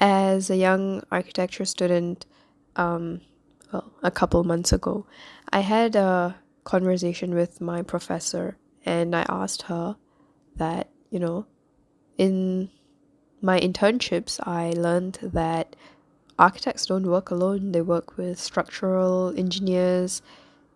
[0.00, 2.26] as a young architecture student,
[2.76, 3.20] um,
[3.72, 5.06] well, a couple months ago,
[5.50, 9.96] I had a conversation with my professor and I asked her
[10.56, 11.46] that, you know,
[12.18, 12.70] in
[13.40, 15.76] my internships, I learned that
[16.38, 20.22] architects don't work alone, they work with structural engineers,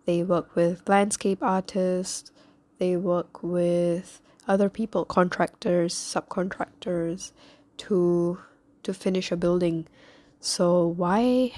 [0.05, 2.31] they work with landscape artists,
[2.77, 7.31] they work with other people, contractors, subcontractors
[7.77, 8.39] to
[8.83, 9.87] to finish a building.
[10.39, 11.51] So why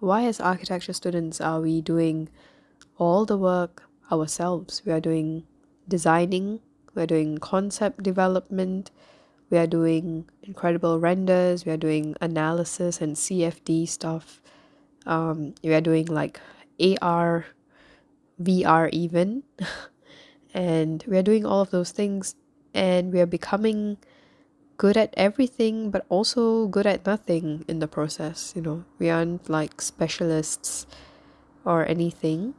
[0.00, 2.28] why as architecture students are we doing
[2.98, 4.82] all the work ourselves?
[4.84, 5.46] We are doing
[5.88, 6.60] designing,
[6.94, 8.90] we're doing concept development,
[9.50, 14.42] we are doing incredible renders, we are doing analysis and CFD stuff.
[15.06, 16.40] Um, we are doing like
[16.80, 17.46] AR,
[18.42, 19.42] VR even.
[20.54, 22.34] and we are doing all of those things
[22.72, 23.98] and we are becoming
[24.76, 28.84] good at everything but also good at nothing in the process you know?
[28.98, 30.86] We aren't like specialists
[31.64, 32.54] or anything.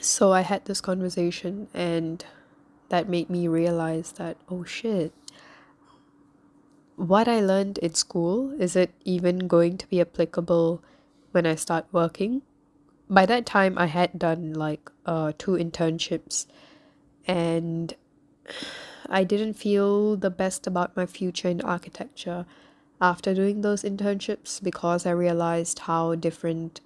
[0.00, 2.24] So i had this conversation and
[2.88, 5.12] that made me realize that oh shit.
[6.96, 10.82] What i learned in school is it even going to be applicable
[11.32, 12.42] when i start working?
[13.10, 16.46] By that time i had done like uh two internships
[17.26, 17.94] and
[19.08, 22.46] I didn't feel the best about my future in architecture
[23.00, 26.80] after doing those internships because I realized how different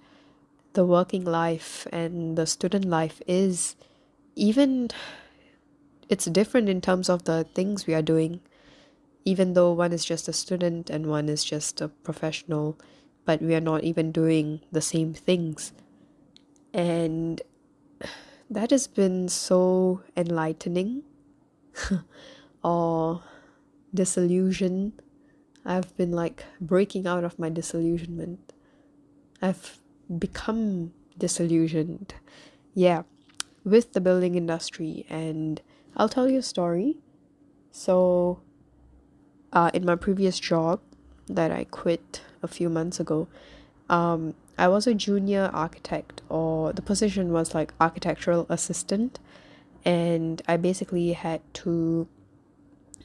[0.73, 3.75] the working life and the student life is.
[4.35, 4.89] Even
[6.09, 8.41] it's different in terms of the things we are doing,
[9.25, 12.77] even though one is just a student and one is just a professional,
[13.25, 15.71] but we are not even doing the same things.
[16.73, 17.41] And
[18.49, 21.03] that has been so enlightening
[22.63, 23.21] or
[23.93, 24.93] disillusion.
[25.65, 28.53] I've been like breaking out of my disillusionment.
[29.41, 29.77] I've
[30.17, 32.13] become disillusioned.
[32.73, 33.03] Yeah,
[33.63, 35.05] with the building industry.
[35.09, 35.61] And
[35.95, 36.97] I'll tell you a story.
[37.71, 38.41] So,
[39.53, 40.79] uh, in my previous job
[41.27, 43.27] that I quit a few months ago,
[43.89, 49.19] um, I was a junior architect, or the position was like architectural assistant
[49.85, 52.07] and I basically had to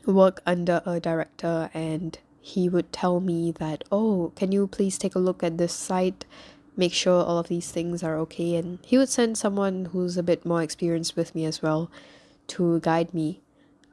[0.07, 5.15] work under a director and he would tell me that oh can you please take
[5.15, 6.25] a look at this site?
[6.77, 8.57] Make sure all of these things are okay.
[8.57, 11.89] And he would send someone who's a bit more experienced with me as well
[12.49, 13.43] to guide me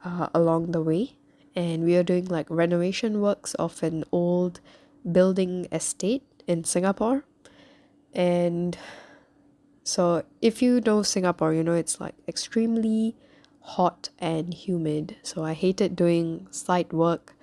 [0.04, 1.14] uh, along the way.
[1.54, 4.60] And we are doing like renovation works of an old
[5.10, 7.24] building estate in Singapore.
[8.12, 8.76] And
[9.84, 13.14] so if you know Singapore, you know it's like extremely
[13.60, 15.16] hot and humid.
[15.22, 17.34] So I hated doing site work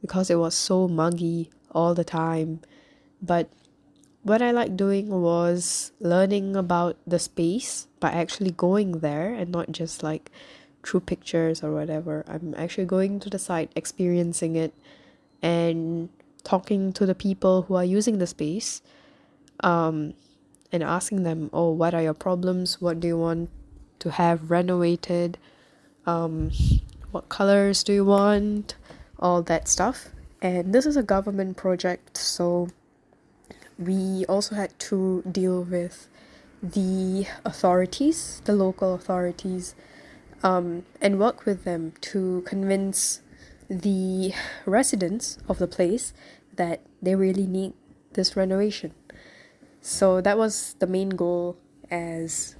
[0.00, 2.60] because it was so muggy all the time.
[3.22, 3.48] But
[4.22, 9.70] what I liked doing was learning about the space by actually going there and not
[9.70, 10.30] just like
[10.82, 12.24] through pictures or whatever.
[12.26, 14.74] I'm actually going to the site, experiencing it,
[15.42, 16.08] and
[16.42, 18.82] talking to the people who are using the space.
[19.60, 20.14] Um,
[20.74, 22.80] and asking them, oh, what are your problems?
[22.80, 23.48] What do you want
[24.00, 25.38] to have renovated?
[26.04, 26.50] Um,
[27.12, 28.74] what colors do you want?
[29.20, 30.08] All that stuff.
[30.42, 32.68] And this is a government project, so
[33.78, 36.08] we also had to deal with
[36.60, 39.76] the authorities, the local authorities,
[40.42, 43.20] um, and work with them to convince
[43.70, 44.34] the
[44.66, 46.12] residents of the place
[46.56, 47.74] that they really need
[48.14, 48.92] this renovation.
[49.86, 51.58] So that was the main goal
[51.90, 52.56] as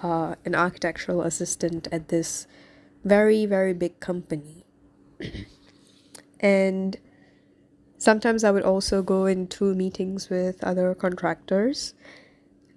[0.00, 2.46] uh, an architectural assistant at this
[3.02, 4.64] very, very big company.
[6.38, 6.96] and
[7.98, 11.94] sometimes I would also go into meetings with other contractors.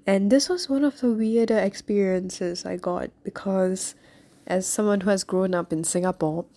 [0.07, 3.93] And this was one of the weirder experiences I got because,
[4.47, 6.47] as someone who has grown up in Singapore,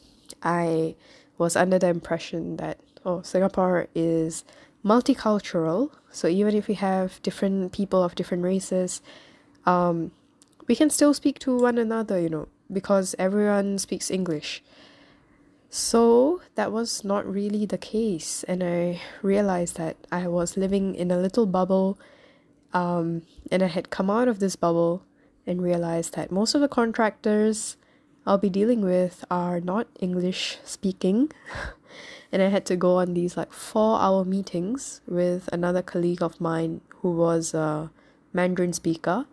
[0.42, 0.96] I
[1.36, 4.42] was under the impression that, oh, Singapore is
[4.84, 5.90] multicultural.
[6.10, 9.02] So even if we have different people of different races,
[9.66, 10.10] um,
[10.66, 14.62] we can still speak to one another, you know, because everyone speaks English.
[15.68, 21.12] So that was not really the case, and I realized that I was living in
[21.12, 21.96] a little bubble,
[22.72, 23.22] um,
[23.52, 25.04] and I had come out of this bubble
[25.46, 27.76] and realized that most of the contractors
[28.26, 31.32] I'll be dealing with are not English speaking.
[32.32, 36.40] and I had to go on these like four hour meetings with another colleague of
[36.40, 37.90] mine who was a
[38.32, 39.26] Mandarin speaker.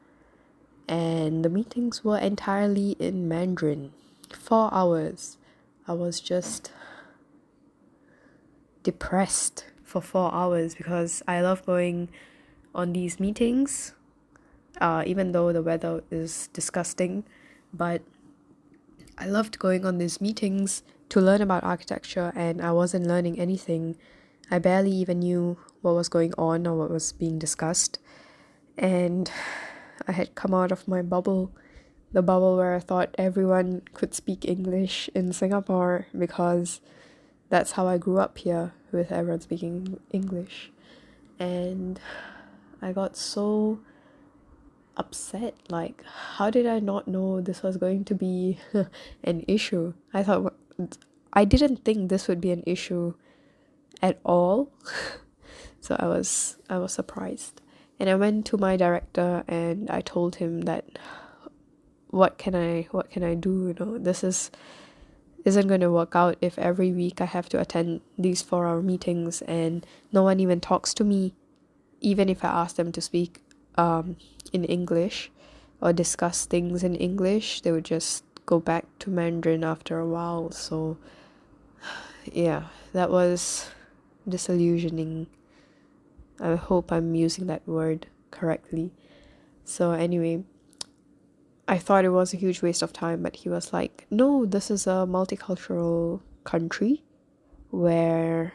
[0.88, 3.92] And the meetings were entirely in Mandarin.
[4.34, 5.38] Four hours.
[5.86, 6.72] I was just
[8.84, 12.10] depressed for four hours because I love going
[12.74, 13.94] on these meetings,
[14.80, 17.26] uh, even though the weather is disgusting.
[17.74, 18.02] But
[19.20, 23.98] I loved going on these meetings to learn about architecture, and I wasn't learning anything.
[24.52, 27.98] I barely even knew what was going on or what was being discussed.
[28.78, 29.32] And
[30.08, 31.52] I had come out of my bubble,
[32.12, 36.80] the bubble where I thought everyone could speak English in Singapore because
[37.50, 40.72] that's how I grew up here with everyone speaking English.
[41.40, 42.00] And
[42.84, 43.80] I got so
[44.98, 46.04] upset like
[46.36, 48.60] how did I not know this was going to be
[49.24, 49.94] an issue?
[50.14, 50.54] I thought
[51.34, 53.14] I didn't think this would be an issue
[54.02, 54.72] at all.
[55.82, 57.62] so I was I was surprised.
[58.00, 61.00] And I went to my director and I told him that
[62.10, 64.52] what can I what can I do, you know, this is
[65.46, 69.42] isn't going to work out if every week I have to attend these 4-hour meetings
[69.44, 71.34] and no one even talks to me
[72.02, 73.42] even if I ask them to speak
[73.78, 74.18] um
[74.54, 75.32] in English
[75.82, 80.52] or discuss things in English, they would just go back to Mandarin after a while.
[80.52, 80.98] So
[82.32, 82.64] yeah,
[82.94, 83.70] that was
[84.28, 85.28] disillusioning.
[86.40, 88.92] I hope I'm using that word correctly.
[89.64, 90.44] So, anyway,
[91.68, 94.72] I thought it was a huge waste of time, but he was like, no, this
[94.72, 97.04] is a multicultural country
[97.70, 98.54] where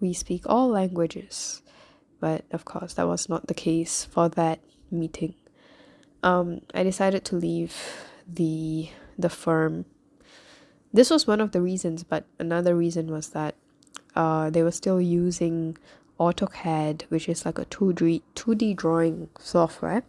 [0.00, 1.62] we speak all languages.
[2.20, 5.34] But of course, that was not the case for that meeting.
[6.22, 7.74] Um, I decided to leave
[8.28, 9.86] the the firm.
[10.92, 13.54] This was one of the reasons, but another reason was that
[14.14, 15.76] uh, they were still using
[16.18, 20.02] AutoCAD, which is like a 2D, 2D drawing software,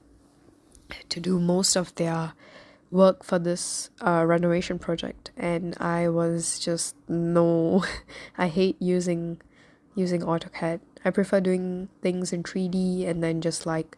[1.10, 2.34] to do most of their
[2.90, 5.32] work for this uh, renovation project.
[5.38, 7.86] And I was just, no,
[8.38, 9.42] I hate using
[9.96, 10.80] using AutoCAD.
[11.04, 13.98] I prefer doing things in 3D and then just like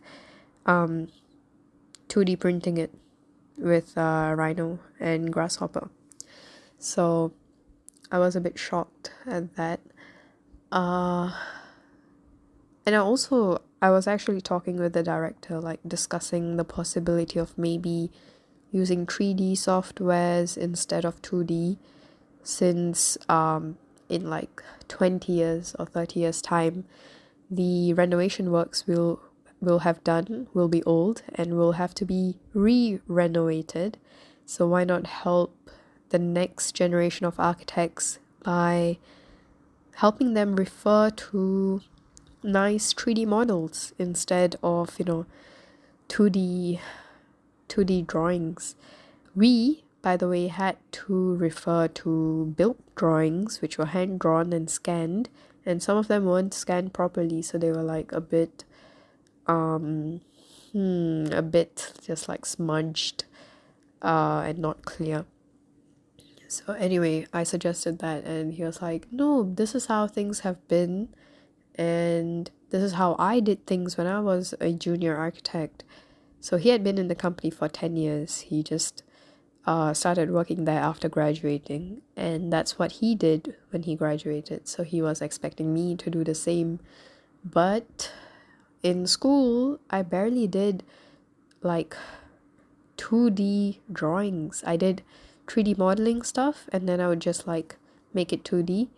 [0.65, 1.09] um,
[2.07, 2.93] 2D printing it
[3.57, 5.89] with uh, Rhino and Grasshopper.
[6.77, 7.33] So
[8.11, 9.79] I was a bit shocked at that.
[10.71, 11.31] Uh,
[12.85, 17.57] and I also I was actually talking with the director, like discussing the possibility of
[17.57, 18.11] maybe
[18.71, 21.77] using 3D softwares instead of 2D,
[22.43, 23.77] since um
[24.13, 26.85] in like 20 years or 30 years time,
[27.49, 29.21] the renovation works will
[29.61, 33.97] will have done will be old and will have to be re-renovated.
[34.45, 35.69] So why not help
[36.09, 38.97] the next generation of architects by
[39.95, 41.81] helping them refer to
[42.43, 45.25] nice 3D models instead of, you know,
[46.09, 46.79] 2D
[47.69, 48.75] 2D drawings.
[49.35, 54.69] We, by the way, had to refer to built drawings which were hand drawn and
[54.69, 55.29] scanned,
[55.65, 58.65] and some of them weren't scanned properly, so they were like a bit
[59.47, 60.21] um
[60.73, 63.23] hmm, a bit just like smudged
[64.01, 65.25] uh and not clear.
[66.49, 70.67] So anyway, I suggested that and he was like, "No, this is how things have
[70.67, 71.09] been
[71.75, 75.85] and this is how I did things when I was a junior architect."
[76.41, 78.41] So he had been in the company for 10 years.
[78.41, 79.01] He just
[79.65, 84.67] uh, started working there after graduating, and that's what he did when he graduated.
[84.67, 86.79] So he was expecting me to do the same.
[87.43, 88.11] But
[88.81, 90.83] in school, I barely did
[91.61, 91.95] like
[92.97, 94.63] 2D drawings.
[94.65, 95.01] I did
[95.47, 97.75] 3D modeling stuff and then I would just like
[98.13, 98.89] make it 2D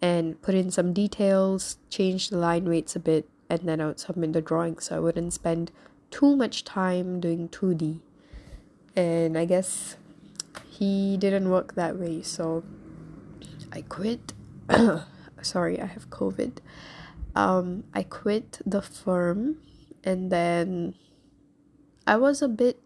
[0.00, 3.98] and put in some details, change the line weights a bit, and then I would
[3.98, 5.72] submit the drawing so I wouldn't spend
[6.10, 8.00] too much time doing 2D.
[8.94, 9.96] And I guess
[10.68, 12.64] he didn't work that way, so
[13.72, 14.32] I quit.
[15.42, 16.58] Sorry, I have COVID.
[17.34, 19.58] Um, I quit the firm
[20.04, 20.94] and then
[22.06, 22.80] I was a bit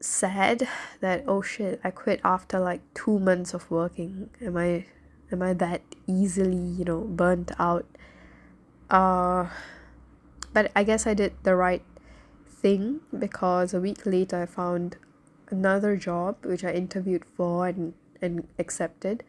[0.00, 0.68] sad
[1.00, 4.86] that oh shit I quit after like two months of working am I
[5.30, 7.86] am I that easily you know burnt out
[8.90, 9.46] uh
[10.52, 11.84] but I guess I did the right
[12.48, 14.96] thing because a week later I found
[15.52, 19.24] another job which I interviewed for and and accepted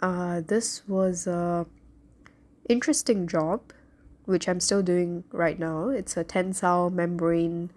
[0.00, 1.66] uh this was a
[2.68, 3.72] interesting job
[4.24, 7.70] which I'm still doing right now it's a tensile membrane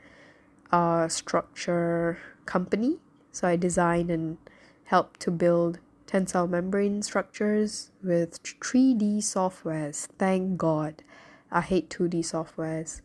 [0.71, 2.97] uh, structure company.
[3.31, 4.37] So I design and
[4.85, 10.07] help to build tensile membrane structures with 3D softwares.
[10.17, 11.03] Thank God.
[11.51, 13.01] I hate 2D softwares.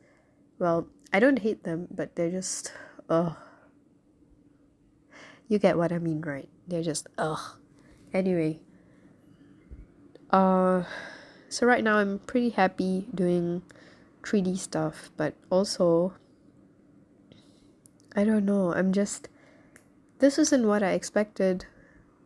[0.58, 2.72] Well, I don't hate them, but they're just
[3.08, 3.36] ugh.
[5.48, 6.48] You get what I mean, right?
[6.66, 7.58] They're just ugh.
[8.12, 8.60] Anyway,
[10.30, 10.84] uh
[11.48, 13.62] so right now I'm pretty happy doing
[14.22, 16.14] 3D stuff, but also
[18.16, 19.28] I don't know, I'm just
[20.18, 21.66] this isn't what I expected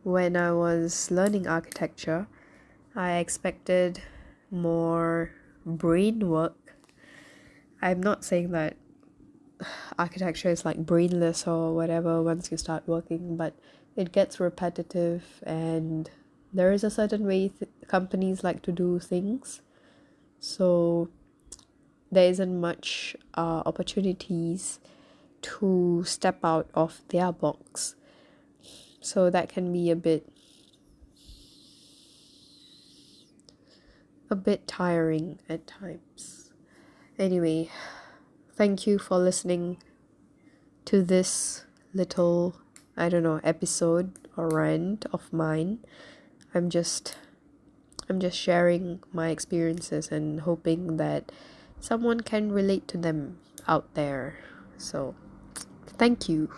[0.03, 2.27] when I was learning architecture.
[2.95, 4.01] I expected
[4.51, 5.31] more
[5.65, 6.55] brain work.
[7.81, 8.77] I'm not saying that
[9.97, 13.53] architecture is like brainless or whatever once you start working, but
[13.95, 16.09] it gets repetitive and
[16.53, 19.61] there is a certain way th- companies like to do things.
[20.39, 21.09] So
[22.11, 24.79] there isn't much uh, opportunities
[25.41, 27.95] to step out of their box.
[29.01, 30.27] So that can be a bit
[34.31, 36.51] a bit tiring at times.
[37.17, 37.69] Anyway,
[38.59, 39.77] thank you for listening
[40.83, 41.63] to this
[41.93, 42.59] little
[42.97, 45.79] I don't know episode or rant of mine.
[46.53, 47.15] I'm just
[48.09, 51.31] I'm just sharing my experiences and hoping that
[51.79, 54.39] someone can relate to them out there.
[54.75, 55.15] So,
[55.95, 56.51] thank you.